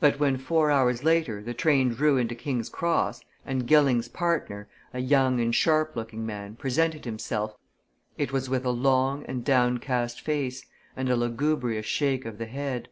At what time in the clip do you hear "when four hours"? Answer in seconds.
0.18-1.04